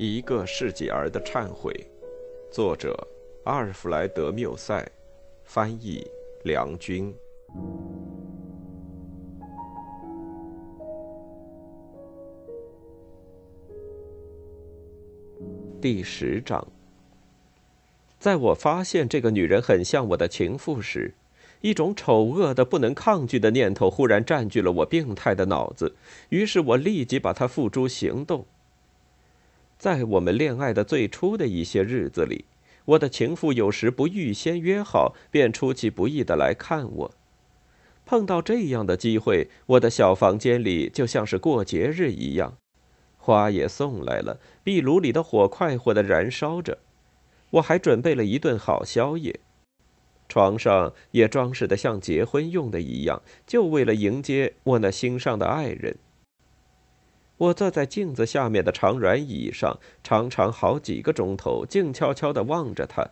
[0.00, 1.74] 一个世纪儿的忏悔，
[2.52, 2.96] 作者
[3.42, 4.88] 阿尔弗莱德·缪塞，
[5.42, 6.06] 翻译
[6.44, 7.12] 梁军。
[15.80, 16.64] 第十章，
[18.20, 21.12] 在我发现这个女人很像我的情妇时，
[21.60, 25.96] 一种丑恶的、不能抗拒的念头忽然占据了我病态的脑子，
[26.28, 28.46] 于是我立即把它付诸行动。
[29.78, 32.46] 在我们恋爱的最初的一些日子里，
[32.84, 37.14] 我的情妇有时不预先约好，便出其不意的来看我。
[38.04, 42.56] 碰到这样的机会，我的小房间里就像是过节日一样，
[43.18, 46.78] 花也送来了，壁炉里的火快活的燃烧着，
[47.50, 49.38] 我还准备了一顿好宵夜，
[50.28, 55.96] 床上也装饰的像结婚用的一样，就为了迎接我那心上的爱人。
[57.38, 63.10] 我坐在镜子下面的长软椅上，常常好几个钟头，静悄悄地望着他，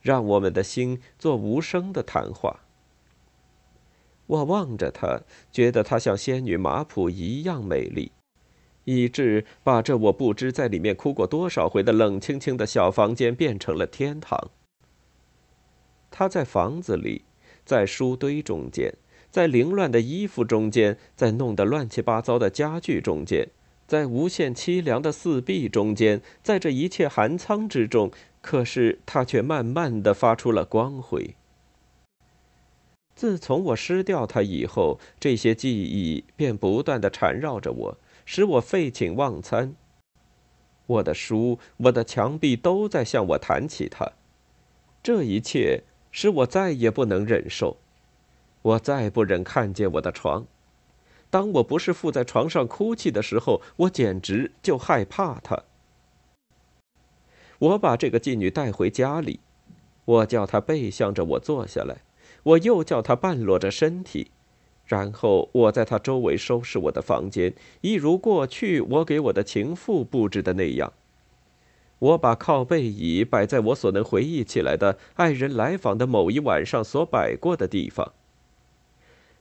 [0.00, 2.60] 让我们的心做无声的谈话。
[4.26, 5.20] 我望着她，
[5.52, 8.12] 觉得她像仙女马普一样美丽，
[8.84, 14.50] 以致把这我不知在里面哭过多少回的冷清清的小房间变成了天堂。
[16.10, 17.24] 她在房子里，
[17.66, 18.94] 在书堆中间，
[19.30, 23.48] 在凌乱的衣服中间，在弄得乱七八糟的家具中间。
[23.86, 31.34] 在无限凄凉的四壁中间，在这一切寒仓之中，可是它却慢慢的发出了光辉。
[33.14, 39.74] 自从我失掉它以后，这些记忆便不断的缠绕着我，使我废寝忘餐。
[40.86, 44.12] 我的书，我的墙壁都在向我谈起它。
[45.02, 47.76] 这一切使我再也不能忍受，
[48.62, 50.46] 我再不忍看见我的床。
[51.34, 55.64] 当我不是附在床上哭泣的时候，我简直就害怕她。
[57.58, 59.40] 我把这个妓女带回家里，
[60.04, 62.02] 我叫她背向着我坐下来，
[62.44, 64.30] 我又叫她半裸着身体，
[64.86, 70.92] 然后我在她周围收拾我的房间，一如过去我给我的情妇布置的那样。
[71.98, 78.12] 我把靠背椅摆在我所能回忆起来的爱人来访的某一晚上所摆过的地方。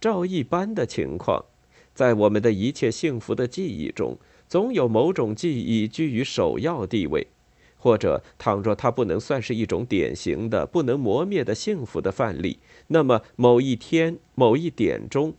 [0.00, 1.44] 照一般的情况。
[1.94, 4.18] 在我们的一切幸福的记忆中，
[4.48, 7.28] 总有某种记忆居于首要地位，
[7.76, 15.34] 或者，倘若它不能算是一种典型的、不能磨灭的幸福的范例，那么某一天、某一点中，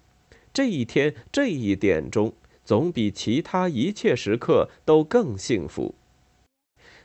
[0.54, 2.34] 这一天、这一点中，
[2.64, 5.96] 总比其他一切时刻都更幸福。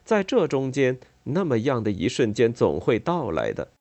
[0.05, 3.73] 在这中间，那么样的一瞬间总会到来的。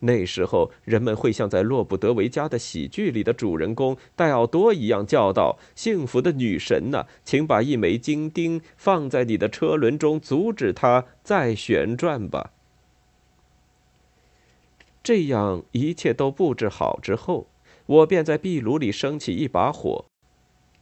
[0.00, 12.52] 那时候，人们会像在洛布德维加的喜剧里的主人公戴奥多一样叫道：“幸福的女神呐，请把一枚金钉放在你的车轮中，阻止它再旋转吧。”
[15.02, 17.46] 这样一切都布置好之后，
[17.86, 20.04] 我便在壁炉里升起一把火。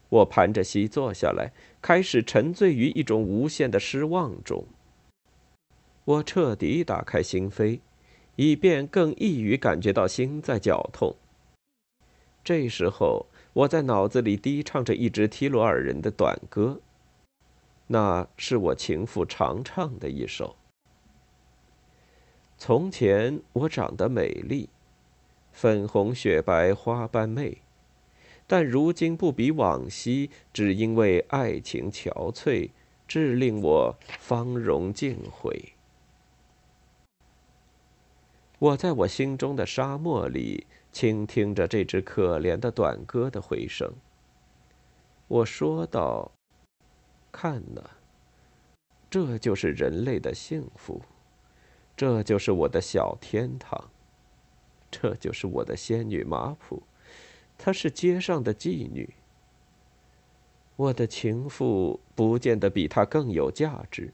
[0.08, 4.66] 我盘着膝坐下来，开始沉醉于一种无限的失望中。
[6.04, 7.80] 我彻底打开心扉。
[8.36, 11.16] 以便更易于感觉到心在绞痛。
[12.42, 16.80] 这时候，我在脑子里低唱着一支提罗尔人的短歌，
[17.86, 20.56] 那是我情妇常唱的一首。
[22.58, 24.68] 从前我长得美丽，
[25.52, 27.58] 粉红雪白花般媚，
[28.46, 32.70] 但如今不比往昔，只因为爱情憔悴，
[33.06, 35.73] 致令我芳容尽毁。
[38.58, 43.92] 我在我心中的沙漠里倾听着这支可怜的短歌的回声。
[45.26, 46.30] 我说道
[47.32, 47.82] ：“看呐，
[49.10, 51.02] 这就是人类的幸福，
[51.96, 53.90] 这就是我的小天堂，
[54.90, 56.82] 这就是我的仙女马普，
[57.58, 59.12] 她是街上的妓女。
[60.76, 64.12] 我的情妇不见得比她更有价值。”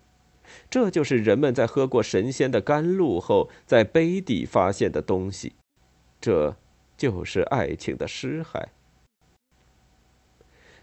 [0.68, 5.54] 这就是人们在喝过神仙的甘露后，在杯底发现的东西，
[6.20, 6.56] 这
[6.96, 8.66] 就是爱情的尸骸。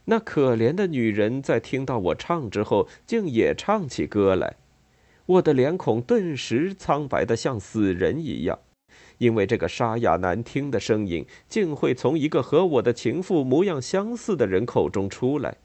[0.06, 4.56] 那可怜的女人在听到我唱之后，竟也唱起歌来。
[5.26, 8.58] 我的脸孔顿时苍白的像死人一样，
[9.18, 15.58] 因为这个沙哑难听的声音，竟会从一个和我的情妇模样相似的人口中出来。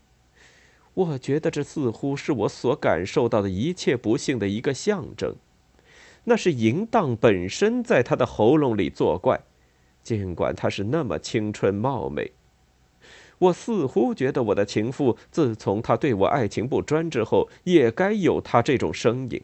[0.94, 5.34] 我觉得这似乎是我所感受到的一切不幸的一个象征，
[6.24, 9.40] 那是淫荡本身在他的喉咙里作怪，
[10.02, 12.32] 尽管他是那么青春貌美。
[13.38, 19.42] 我似乎觉得我的情妇自从她对我爱情不专之后，也该有她这种声音。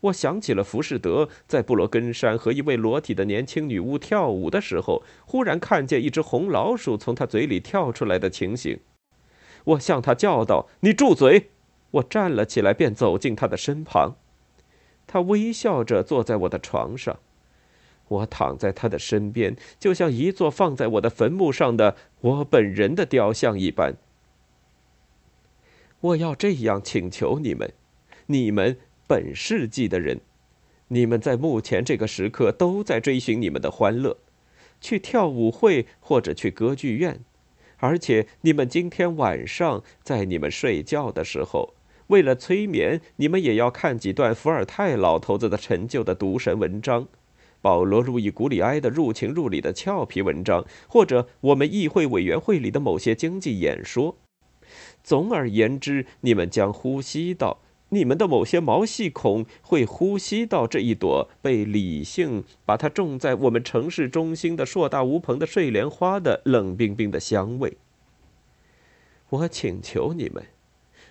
[0.00, 8.78] 我想起了浮士德在布罗根山和一位裸体的年轻女巫跳舞的时候，忽然看见一只红老鼠从他嘴里跳出来的情形。
[9.64, 11.50] 我向他叫道：“你住嘴！”
[11.92, 14.16] 我站了起来，便走进他的身旁。
[15.06, 17.18] 他微笑着坐在我的床上，
[18.08, 23.96] 我躺在他的身边，就像一座放在我的坟墓上的我本人的雕像一般。
[26.00, 27.72] 我要这样请求你们，
[28.26, 28.78] 你们。
[29.06, 30.20] 本世纪的人，
[30.86, 34.18] 你们在目前这个时刻都在追寻你们的欢乐，
[34.80, 37.24] 去跳舞会或者去歌剧院，
[37.80, 41.74] 而且你们今天晚上在你们睡觉的时候，
[42.06, 47.08] 为了催眠，你们也要看几段伏尔泰老头子的陈旧的读神文章，
[47.60, 54.16] 保罗·路易·古里埃的入情入理的俏皮文章，或者我们议会委员会里的某些经济演说。
[55.02, 57.58] 总而言之，你们将呼吸到。
[57.92, 67.76] 你们的某些毛细孔会呼吸到这一朵被理性把它种在我们城市中心的硕大无朋的睡莲花的冷冰冰的香味。
[69.30, 70.44] 我请求你们，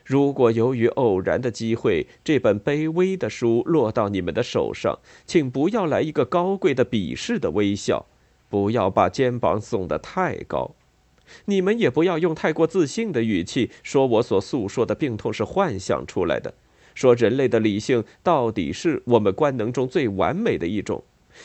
[0.06, 8.06] 如果由于偶然的机会，这本卑微的书落到你们的手上，请不要来一个高贵的鄙视的微笑，
[8.50, 10.76] 不要把肩膀耸得太高，
[11.46, 16.54] 你们也不要用太过自信的语气说我所诉说的病痛是幻想出来的。
[17.00, 21.02] 说人类的理性到底是我们官能中最完美的一种。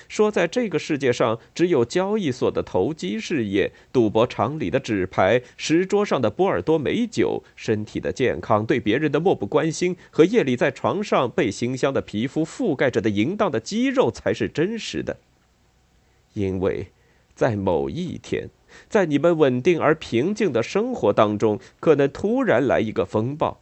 [0.09, 15.19] 说在这个世界上，只有交易所的投机事业、赌博场里的纸牌、石桌上的波尔多美酒、身体的健康、对别人的漠不关心和夜里在床上被馨香的皮肤覆盖着的淫荡的肌肉才是真实的。
[16.33, 16.89] 因为，
[17.37, 18.49] 在某一天，
[18.89, 23.61] 在你们稳定而平静的生活当中，可能突然来一个风暴。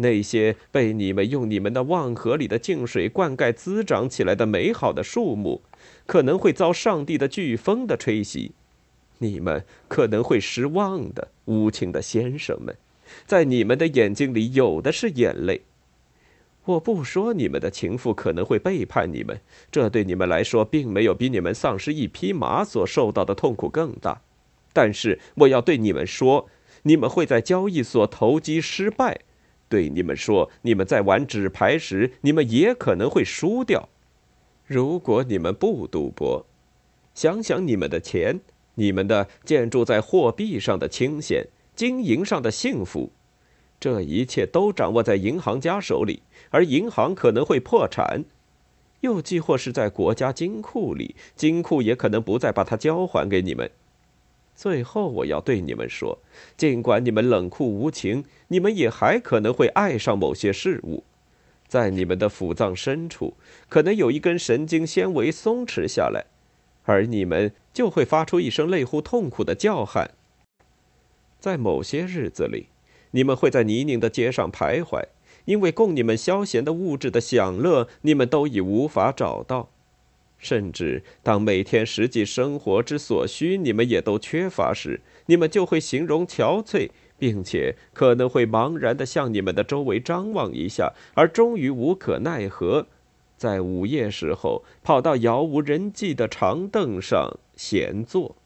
[0.00, 5.62] 那些被你们用你们的望河里的净水灌溉滋长起来的美好的树木，
[6.06, 8.52] 可能会遭上帝的飓风的吹袭。
[9.18, 12.76] 你们可能会失望的，无情的先生们，
[13.26, 15.62] 在你们的眼睛里有的是眼泪。
[16.66, 19.40] 我不说你们的情妇可能会背叛你们，
[19.72, 24.20] 这对你们来说并没有比你们丧失一匹马所受到的痛苦更大。
[24.72, 26.48] 但是我要对你们说，
[26.82, 29.22] 你们会在交易所投机失败。
[29.68, 33.88] 对你们说，你们在玩纸牌时，你们也可能会输掉。
[34.66, 36.46] 如果你们不赌博，
[37.14, 38.40] 想想你们的钱，
[38.74, 43.10] 你们的建筑在货币上的清闲，经营上的幸福，
[43.80, 48.24] 这一切都掌握在银行家手里，而银行可能会破产，
[49.00, 53.70] 又既或是在国家金库里，金库也可能不再把它交还给你们。
[54.58, 56.18] 最后，我要对你们说，
[56.56, 61.04] 尽管你们冷酷无情，你们也还可能会爱上某些事物。
[61.68, 63.34] 在你们的腹脏深处，
[63.68, 66.24] 可能有一根神经纤维松弛下来，
[66.82, 70.10] 而你们就会发出一声类乎痛苦的叫喊。
[71.38, 72.66] 在某些日子里，
[73.12, 75.04] 你们会在泥泞的街上徘徊，
[75.44, 79.70] 因为供你们消闲的物质的享乐，你们都已无法找到。
[80.38, 92.86] 甚至当每天实际生活之所需你们也都缺乏时，你们就会形容憔悴，并且可能会茫然地向你们的周围张望一下，而终于无可奈何，
[93.36, 98.36] 在午夜时候跑到杳无人迹的长凳上闲坐。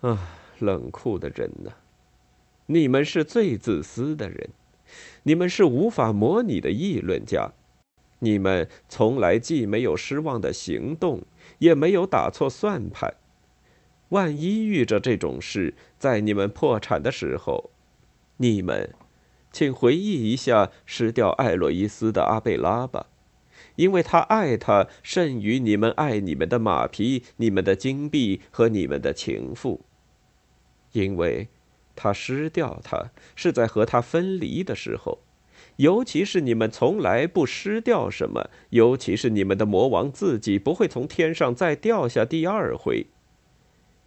[0.00, 1.72] 啊，冷酷的人呐！
[2.66, 4.48] 你们是最自私的人，
[5.24, 7.52] 你们是无法模拟的议论家。
[8.20, 11.22] 你们从来既没有失望的行动，
[11.58, 13.14] 也没有打错算盘。
[14.10, 17.70] 万一遇着这种事，在你们破产的时候，
[18.36, 18.94] 你们，
[19.52, 23.08] 请回忆一下失掉艾洛伊斯的阿贝拉吧，
[23.74, 29.84] 因为他爱他甚于你们爱你们的马匹、你们的金币和你们的情妇，
[30.92, 31.48] 因为，
[31.94, 35.25] 他失掉他是在和他分离的时候。
[35.76, 43.06] 尤其是你们从来不失掉什么，尤其是你们的魔王自己不会从天上再掉下第二回。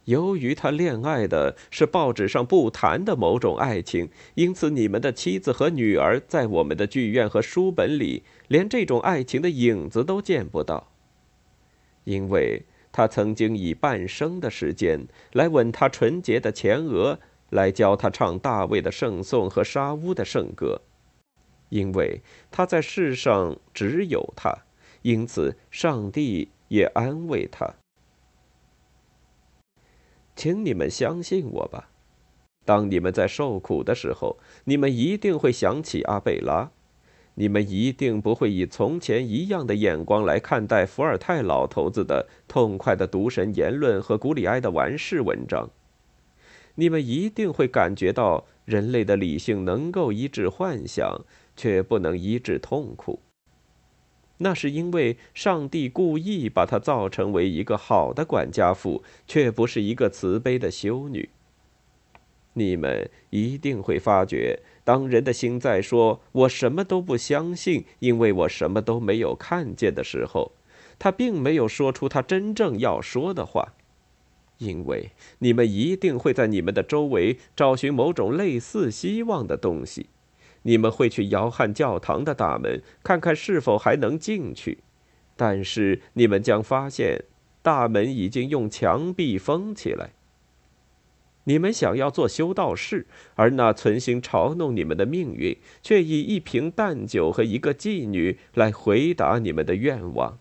[0.06, 10.90] 由于他恋爱的是报纸上不谈的某种爱情，因此你们的妻子和女儿在我们的剧院和书本里连这种爱情的影子都见不到。
[12.04, 20.80] 因为他曾经以半生的时间来吻他纯洁的前额，来教他唱大卫的圣颂和沙乌的圣歌。
[21.70, 24.54] 因为他在世上只有他，
[25.02, 27.74] 因此上帝也安慰他。
[30.36, 31.90] 请你们相信我吧。
[32.64, 36.70] 当你们在受苦的时候，你们一定会想起阿贝拉。
[37.34, 45.70] 你们一定不会以从前一样的眼光来看待伏尔泰老头子的痛快的毒神言论和古里埃的完事文章。
[46.74, 51.24] 你们一定会感觉到人类的理性能够医治幻想，
[51.60, 53.20] 却不能医治痛苦。
[54.38, 61.28] 那是因为上帝故意把她造成为一个好的管家妇，却不是一个慈悲的修女。
[62.54, 70.52] 你们一定会发觉，当人的心在说“我什么都不相信，因为我什么都没有看见”的时候，
[70.98, 73.74] 他并没有说出他真正要说的话。
[74.56, 80.06] 因为你们一定会在你们的周围找寻某种类似希望的东西，
[80.62, 84.78] 你们会去摇撼教堂的大门，看看是否还能进去，
[85.36, 87.24] 但是你们将发现，
[87.62, 90.10] 大门已经用墙壁封起来。
[91.44, 100.38] 你们想要做修道士，而那存心嘲弄你们的命运，却以一瓶淡酒和一个妓女来回答你们的愿望。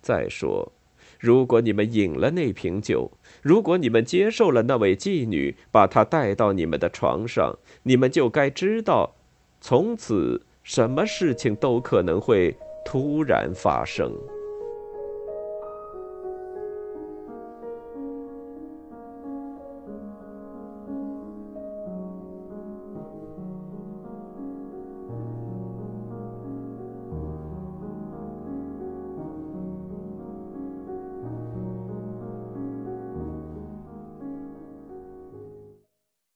[0.00, 0.72] 再说。
[1.18, 3.10] 如果你们饮了那瓶酒，
[3.42, 9.14] 如果你们接受了那位妓女，把她带到你们的床上，你们就该知道，
[9.60, 14.12] 从此什么事情都可能会突然发生。